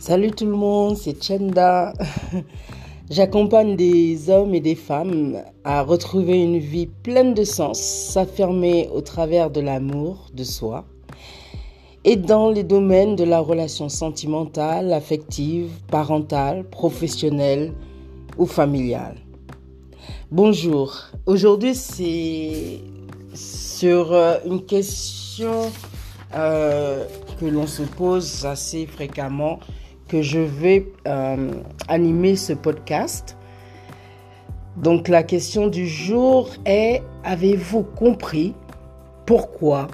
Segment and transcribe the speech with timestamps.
[0.00, 1.92] Salut tout le monde, c'est Chenda.
[3.10, 9.02] J'accompagne des hommes et des femmes à retrouver une vie pleine de sens, s'affirmer au
[9.02, 10.86] travers de l'amour de soi
[12.04, 17.74] et dans les domaines de la relation sentimentale, affective, parentale, professionnelle
[18.38, 19.16] ou familiale.
[20.30, 20.96] Bonjour,
[21.26, 22.80] aujourd'hui c'est
[23.34, 25.70] sur euh, une question
[26.34, 27.04] euh,
[27.38, 29.60] que l'on se pose assez fréquemment
[30.10, 31.50] que je vais euh,
[31.88, 33.36] animer ce podcast.
[34.76, 38.54] Donc la question du jour est, avez-vous compris
[39.26, 39.86] pourquoi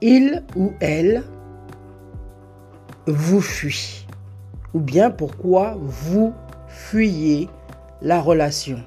[0.00, 1.24] il ou elle
[3.06, 4.06] vous fuit?
[4.74, 6.32] Ou bien pourquoi vous
[6.68, 7.48] fuyez
[8.02, 8.78] la relation?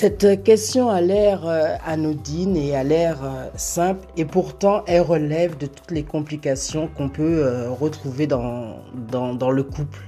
[0.00, 5.58] Cette question a l'air euh, anodine et a l'air euh, simple et pourtant elle relève
[5.58, 8.76] de toutes les complications qu'on peut euh, retrouver dans,
[9.10, 10.00] dans, le couple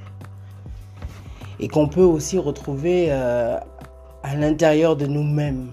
[1.61, 3.61] et qu'on peut aussi retrouver à
[4.35, 5.69] l'intérieur de nous-mêmes.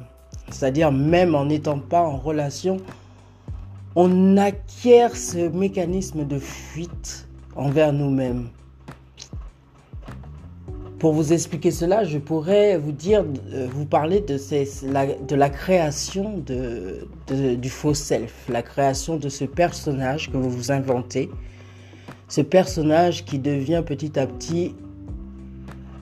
[0.49, 2.75] C'est-à-dire même en n'étant pas en relation,
[3.95, 8.49] on acquiert ce mécanisme de fuite envers nous-mêmes.
[11.00, 17.08] Pour vous expliquer cela, je pourrais vous dire, euh, vous parler de, la création de,
[17.56, 21.31] du faux self, la création de ce personnage que vous vous inventez,
[22.28, 24.75] ce personnage qui devient petit à petit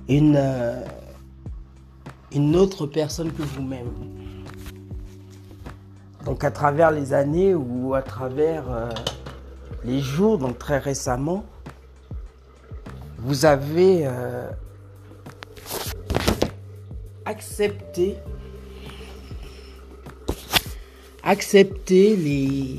[0.10, 0.82] une, euh,
[2.34, 3.92] une autre personne que vous-même.
[6.26, 8.90] Donc à travers les années ou à travers euh,
[9.86, 11.46] les jours, donc très récemment,
[13.20, 14.08] vous avez
[17.28, 18.16] accepter
[21.24, 22.70] accepter les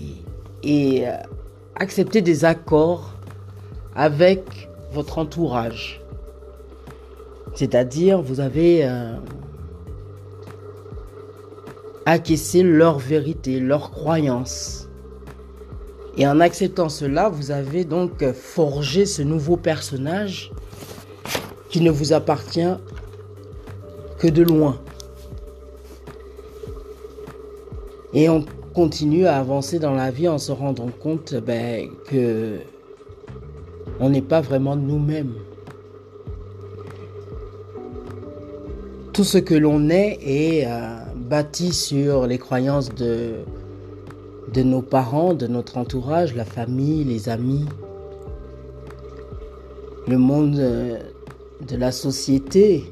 [0.62, 1.12] et euh,
[1.76, 3.12] accepter des accords
[3.94, 6.00] avec votre entourage.
[7.54, 9.16] C'est-à-dire, vous avez euh,
[12.06, 14.88] acquiescé leur vérité, leur croyance.
[16.16, 20.50] Et en acceptant cela, vous avez donc forgé ce nouveau personnage
[21.68, 22.74] qui ne vous appartient
[24.18, 24.78] que de loin.
[28.14, 32.58] Et on continue à avancer dans la vie en se rendant compte ben, que
[34.00, 35.34] on n'est pas vraiment nous-mêmes.
[39.12, 43.34] Tout ce que l'on est est euh, bâti sur les croyances de,
[44.52, 47.64] de nos parents, de notre entourage, la famille, les amis,
[50.06, 50.98] le monde euh,
[51.68, 52.84] de la société,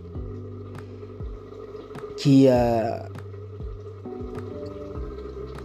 [2.27, 2.99] qui, euh,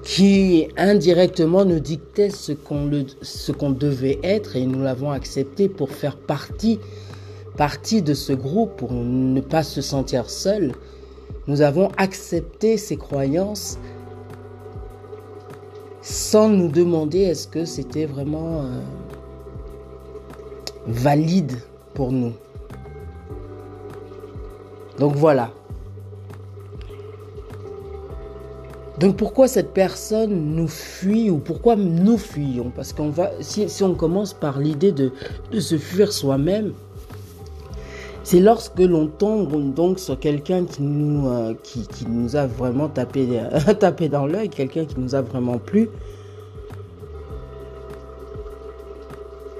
[0.04, 2.88] qui indirectement nous dictait ce qu'on
[3.58, 6.80] qu'on devait être et nous l'avons accepté pour faire partie,
[7.58, 10.74] partie de ce groupe, pour ne pas se sentir seul.
[11.48, 13.80] Nous avons accepté ces croyances
[16.04, 18.82] sans nous demander est-ce que c'était vraiment euh,
[20.86, 21.54] valide
[21.96, 22.34] pour nous.
[25.00, 25.52] Donc voilà,
[29.02, 32.72] Donc pourquoi cette personne nous fuit ou pourquoi nous fuyons?
[32.76, 35.12] Parce qu'on va, si, on commence par l'idée de,
[35.60, 36.74] se fuir soi-même,
[38.24, 43.28] c'est lorsque l'on tombe donc sur quelqu'un qui nous, euh, qui, nous a vraiment tapé,
[43.80, 45.90] tapé dans l'œil, quelqu'un qui nous a vraiment plu.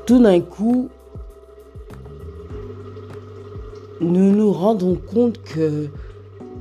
[0.06, 0.90] Tout d'un coup,
[4.02, 5.88] nous nous rendons compte que,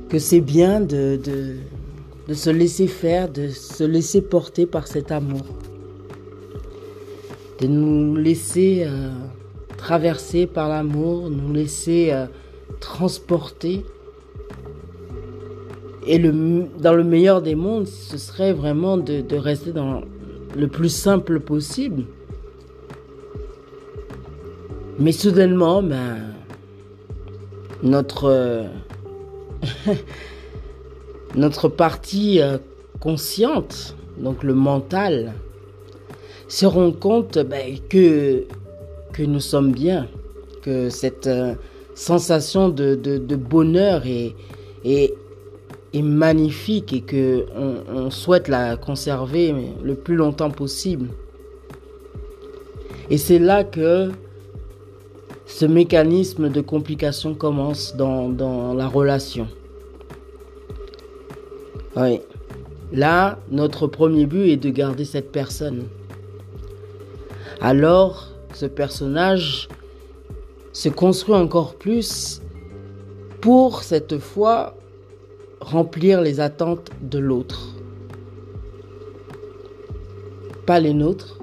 [0.09, 1.57] que c'est bien de de
[2.29, 5.45] se laisser faire, de se laisser porter par cet amour,
[7.59, 9.09] de nous laisser euh,
[9.77, 12.25] traverser par l'amour, nous laisser euh,
[12.79, 13.85] transporter.
[16.07, 20.01] Et dans le meilleur des mondes, ce serait vraiment de, de rester dans
[20.57, 22.05] le plus simple possible.
[24.99, 26.17] Mais soudainement, ben,
[27.83, 28.63] notre euh,
[31.35, 32.57] notre partie euh,
[32.99, 35.33] consciente, donc le mental,
[36.47, 38.43] se rend compte ben, que,
[39.13, 40.07] que nous sommes bien,
[40.61, 41.55] que cette euh,
[41.95, 44.35] sensation de, bonheur est,
[44.83, 45.13] est,
[46.01, 47.45] magnifique et que
[47.93, 51.09] on, souhaite la conserver le plus longtemps possible.
[53.09, 54.09] Et c'est là que
[55.45, 59.47] ce mécanisme de complication commence dans, dans la relation.
[61.95, 62.21] Oui.
[62.93, 65.83] Là, notre premier but est de garder cette personne.
[67.61, 69.69] alors ce personnage
[70.73, 72.41] se construit encore plus
[73.39, 74.75] pour cette fois
[75.59, 77.75] remplir les attentes de l'autre.
[80.65, 81.39] Pas les nôtres.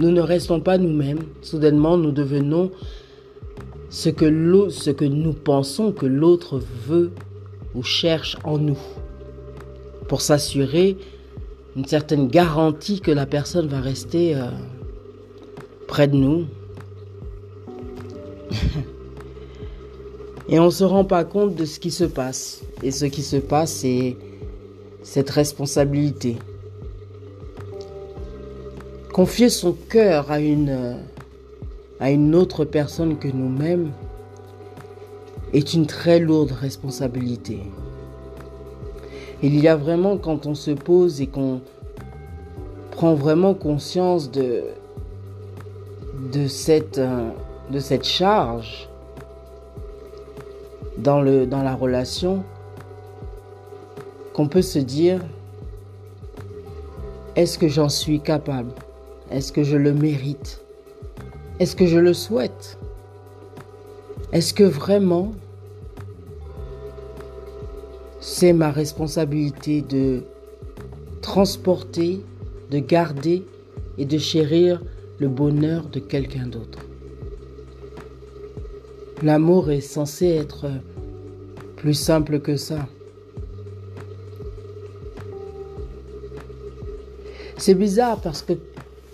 [0.00, 1.24] Nous ne restons pas nous-mêmes.
[1.42, 2.70] Soudainement, nous devenons
[3.90, 7.10] ce que, ce que nous pensons que l'autre veut
[7.82, 8.78] cherche en nous.
[10.08, 10.96] Pour s'assurer
[11.76, 14.50] une certaine garantie que la personne va rester euh,
[15.86, 16.46] près de nous.
[20.48, 22.62] Et on ne se rend pas compte de ce qui se passe.
[22.82, 24.16] Et ce qui se passe, c'est
[25.02, 26.36] cette responsabilité.
[29.12, 30.96] Confier son cœur à une,
[32.00, 33.92] à une autre personne que nous-mêmes
[35.52, 37.60] est une très lourde responsabilité.
[39.42, 41.60] Il y a vraiment quand on se pose et qu'on
[42.90, 44.64] prend vraiment conscience de,
[46.32, 47.00] de, cette,
[48.02, 48.88] charge
[50.96, 52.42] dans la relation
[54.32, 55.20] qu'on peut se dire,
[57.36, 58.72] est-ce que j'en suis capable?
[59.30, 60.60] Est-ce que je le mérite?
[61.60, 62.78] Est-ce que je le souhaite?
[64.30, 65.32] Est-ce que vraiment
[68.20, 70.22] c'est ma responsabilité de
[71.22, 72.20] transporter,
[72.70, 73.44] de garder
[73.96, 74.82] et de chérir
[75.18, 76.80] le bonheur de quelqu'un d'autre?
[79.22, 80.66] L'amour est censé être
[81.76, 82.86] plus simple que ça.
[87.56, 88.52] C'est bizarre parce que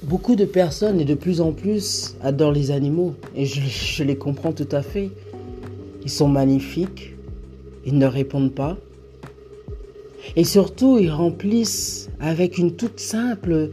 [0.04, 4.52] beaucoup de personnes et de plus en plus adorent les animaux et je, les comprends
[4.52, 5.10] tout à fait.
[6.02, 7.14] Ils sont magnifiques,
[7.86, 8.76] ils ne répondent pas
[10.36, 13.70] et surtout ils remplissent avec une toute simple,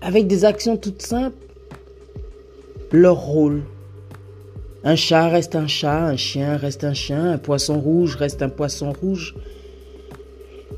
[0.00, 1.36] avec des actions toutes simples
[2.92, 3.62] leur rôle.
[4.84, 8.48] Un chat reste un chat, un chien reste un chien, un poisson rouge reste un
[8.48, 9.34] poisson rouge.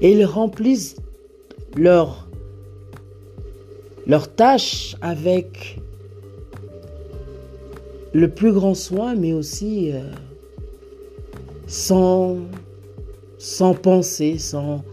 [0.01, 0.97] Et ils remplissent
[1.77, 2.29] leur,
[4.07, 5.81] leur tâche avec
[8.13, 10.03] le plus grand soin, mais aussi euh,
[11.67, 12.39] sans,
[13.83, 14.85] penser, sans,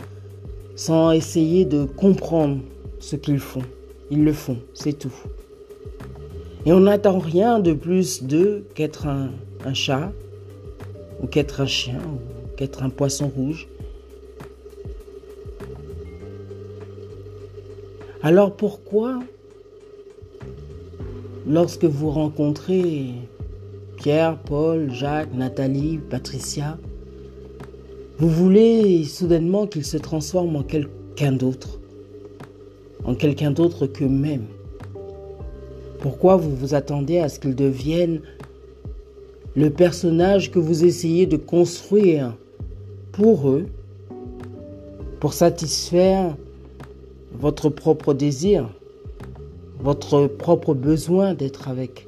[0.76, 2.60] sans essayer de comprendre
[3.00, 3.62] ce qu'ils font.
[4.10, 5.14] Ils le font, c'est tout.
[6.66, 10.12] Et on n'attend rien de plus d'eux qu'être un, chat,
[11.22, 13.68] ou qu'être un chien, ou qu'être un poisson rouge.
[18.24, 19.20] Alors pourquoi,
[21.48, 23.14] lorsque vous rencontrez
[23.98, 26.78] Pierre, Paul, Jacques, Nathalie, Patricia,
[28.20, 31.80] vous voulez soudainement qu'ils se transforment en quelqu'un d'autre,
[33.06, 34.46] en quelqu'un d'autre qu'eux-mêmes?
[36.00, 38.22] Pourquoi vous vous attendez à ce qu'ils deviennent
[39.56, 42.38] le personnage que vous essayez de construire
[43.14, 43.66] pour eux,
[45.20, 46.36] pour satisfaire
[47.42, 48.70] votre propre désir,
[49.80, 52.08] votre propre besoin d'être avec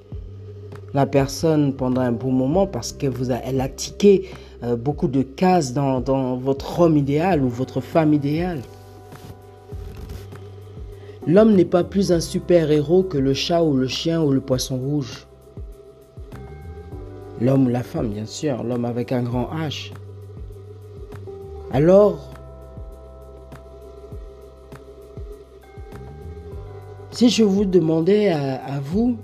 [0.93, 4.29] la personne pendant un bon moment parce qu'elle vous a, elle tiqué
[4.61, 8.61] euh, beaucoup de cases dans, dans votre homme idéal ou votre femme idéale.
[11.25, 14.77] L'homme n'est pas plus un super-héros que le chat ou le chien ou le poisson
[14.77, 15.25] rouge.
[17.41, 19.93] L'homme ou la femme, bien sûr, l'homme avec un grand H.
[21.71, 22.32] Alors,
[27.13, 29.17] si je vous demandais à, vous,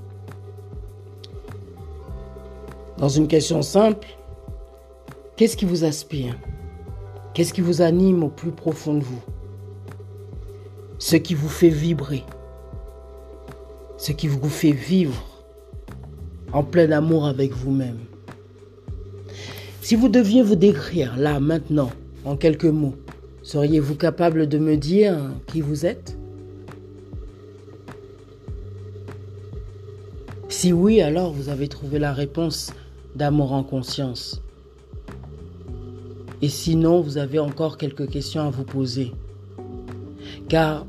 [2.99, 4.07] dans une question simple,
[5.35, 6.37] qu'est-ce qui vous aspire
[7.33, 9.21] Qu'est-ce qui vous anime au plus profond de vous?
[10.99, 12.23] Ce qui vous fait vibrer,
[13.97, 15.43] ce qui vous fait vivre
[16.53, 17.99] en plein amour avec vous-même.
[19.81, 21.89] Si vous deviez vous décrire là, maintenant,
[22.23, 22.95] en quelques mots,
[23.41, 25.17] seriez-vous capable de me dire
[25.47, 26.18] qui vous êtes?
[30.49, 32.73] Si oui, alors vous avez trouvé la réponse
[33.15, 34.41] d'amour en conscience.
[36.41, 39.13] Et sinon, vous avez encore quelques questions à vous poser.
[40.47, 40.87] Car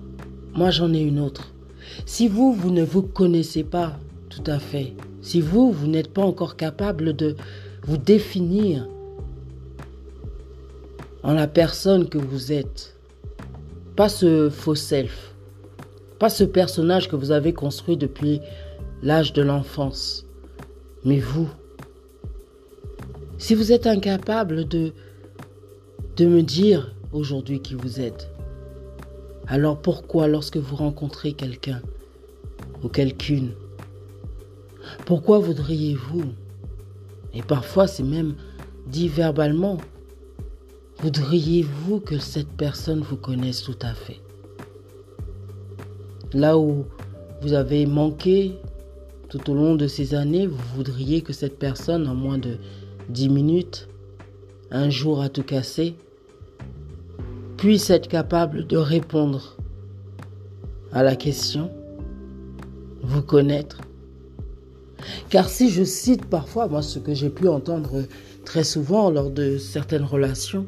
[0.55, 1.53] moi j'en ai une autre.
[2.07, 3.99] Si vous, vous ne vous connaissez pas
[4.31, 7.37] tout à fait, si vous, vous n'êtes pas encore capable de
[7.83, 8.89] vous définir
[11.23, 12.97] en la personne que vous êtes,
[13.95, 15.35] pas ce faux self,
[16.19, 18.41] pas ce personnage que vous avez construit depuis
[19.03, 20.27] l'âge de l'enfance,
[21.05, 21.49] mais vous.
[23.39, 24.93] Si vous êtes incapable de,
[26.17, 28.29] de me dire aujourd'hui qui vous êtes,
[29.51, 31.83] Alors pourquoi lorsque vous rencontrez quelqu'un
[32.85, 33.51] ou quelqu'une,
[35.07, 36.23] pourquoi voudriez-vous,
[37.35, 38.35] et parfois c'est même
[38.87, 39.79] dit verbalement,
[40.99, 44.21] voudriez-vous que cette personne vous connaisse tout à fait?
[46.33, 46.85] Là où
[47.43, 48.55] vous avez manqué
[49.31, 52.57] tout au long de ces années, vous voudriez que cette personne, en moins de
[53.11, 53.89] 10 minutes,
[54.73, 55.95] un jour à tout casser,
[57.57, 59.57] puisse être capable de répondre
[60.93, 61.71] à la question,
[63.03, 63.83] vous connaître.
[65.29, 68.03] Car si je cite parfois, moi, ce que j'ai pu entendre
[68.45, 70.67] très souvent lors de certaines relations,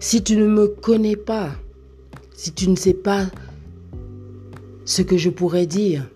[0.00, 1.52] si tu ne me connais pas,
[2.34, 3.26] si tu ne sais pas
[4.84, 6.06] ce que je pourrais dire,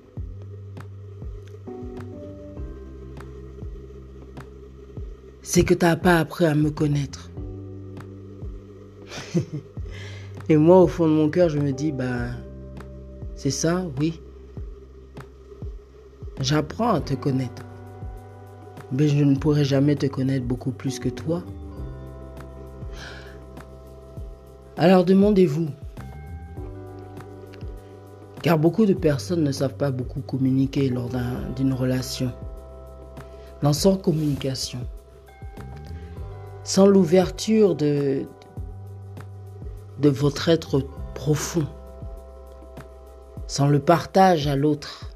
[5.48, 7.30] c'est que tu n'as pas appris à me connaître.
[10.50, 12.26] Et moi, au fond de mon cœur, je me dis, bah,
[13.34, 14.20] c'est ça, oui.
[16.42, 17.64] J'apprends à te connaître.
[18.92, 21.42] Mais je ne pourrai jamais te connaître beaucoup plus que toi.
[24.76, 25.68] Alors demandez-vous,
[28.42, 31.08] car beaucoup de personnes ne savent pas beaucoup communiquer lors
[31.56, 32.32] d'une relation.
[33.62, 34.80] Dans sans communication,
[36.68, 38.26] sans l'ouverture de,
[40.02, 40.84] votre être
[41.14, 41.66] profond,
[43.46, 45.10] sans le partage à l'autre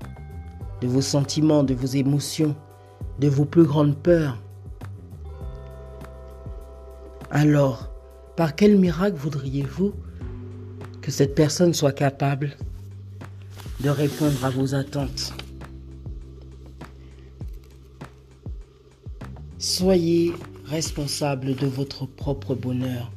[0.80, 2.56] de vos sentiments, de vos émotions,
[3.18, 4.38] de vos plus grandes peurs,
[7.30, 7.90] alors,
[8.34, 9.92] par quel miracle voudriez-vous
[11.02, 12.56] que cette personne soit capable
[13.80, 15.34] de répondre à vos attentes?
[19.58, 20.32] Soyez
[20.72, 23.12] responsable de votre propre bonheur.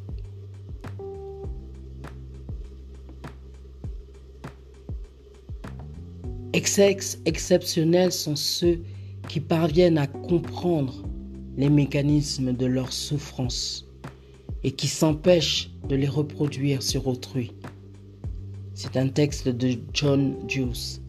[6.54, 8.82] Exceptionnels sont ceux
[9.30, 11.06] qui parviennent à comprendre
[11.56, 13.88] les mécanismes de leur souffrance
[14.66, 17.54] et qui s'empêchent de les reproduire sur autrui.
[18.74, 21.02] C'est un texte de John Juice.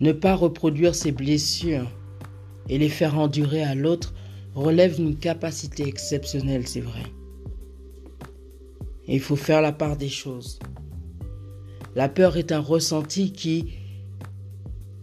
[0.00, 1.88] Ne pas reproduire ses blessures
[2.72, 4.14] et les faire endurer à l'autre
[4.54, 7.02] relève d'une capacité exceptionnelle, c'est vrai.
[9.06, 10.58] Il faut faire la part des choses.
[11.94, 13.74] La peur est un ressenti qui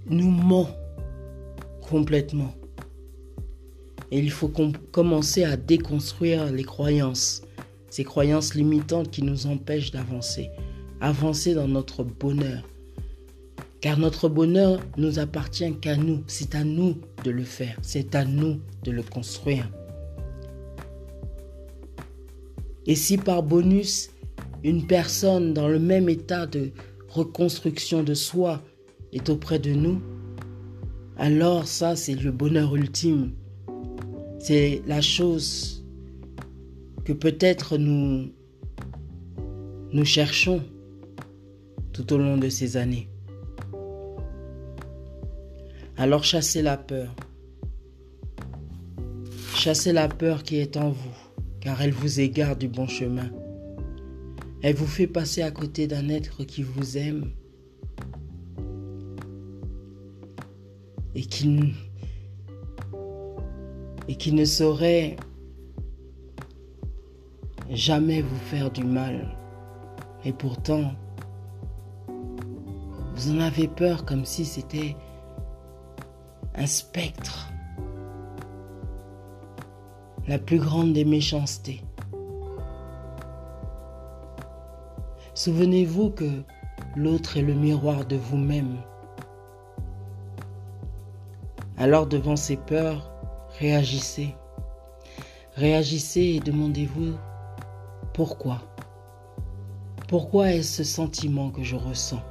[0.08, 0.68] nous ment
[1.88, 2.56] complètement.
[4.10, 4.52] Et il faut
[4.92, 7.44] commencer à déconstruire les croyances,
[7.92, 10.50] ces croyances limitantes qui nous empêchent d'avancer,
[11.02, 12.64] avancer dans notre bonheur.
[13.82, 18.26] Car notre bonheur nous appartient qu'à nous, c'est à nous de le faire, c'est à
[18.26, 19.70] nous de le construire.
[22.86, 24.10] Et si par bonus,
[24.64, 26.72] une personne dans le même état de
[27.08, 28.62] reconstruction de soi
[29.14, 30.02] est auprès de nous,
[31.18, 33.32] alors ça, c'est le bonheur ultime.
[34.40, 35.86] C'est la chose
[37.04, 38.32] que peut-être nous,
[39.92, 40.64] nous cherchons
[41.92, 43.09] tout au long de ces années.
[46.00, 47.14] Alors chassez la peur.
[49.54, 51.18] Chassez la peur qui est en vous,
[51.60, 53.30] car elle vous égare du bon chemin.
[54.62, 57.32] Elle vous fait passer à côté d'un être qui vous aime
[61.16, 61.50] et qui,
[64.32, 65.18] ne saurait
[67.70, 69.36] jamais vous faire du mal.
[70.24, 70.94] Et pourtant,
[72.08, 74.96] vous en avez peur comme si c'était
[76.60, 77.50] un spectre,
[80.28, 81.82] la plus grande des méchancetés.
[85.34, 86.30] Souvenez-vous que
[86.98, 88.76] l'autre est le miroir de vous-même.
[91.78, 93.10] Alors devant ces peurs,
[93.58, 94.36] réagissez.
[95.56, 97.14] Réagissez et demandez-vous
[98.14, 98.62] pourquoi.
[100.10, 102.22] Pourquoi est-ce ce sentiment que je ressens?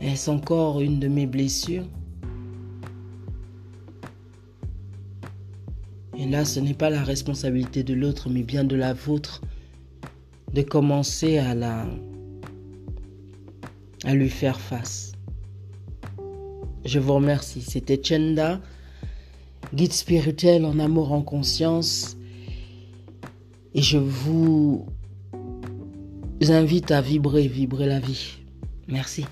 [0.00, 1.84] Est-ce encore une de mes blessures?
[6.16, 9.42] Et là, ce n'est pas la responsabilité de l'autre, mais bien de la vôtre
[10.52, 11.86] de commencer à la
[14.12, 15.12] lui faire face.
[16.84, 17.62] Je vous remercie.
[17.62, 18.60] C'était Chenda,
[19.72, 22.16] guide spirituel en amour en conscience.
[23.74, 24.86] Et je vous
[26.40, 28.36] invite à vibrer, vibrer la vie.
[28.86, 29.24] Merci.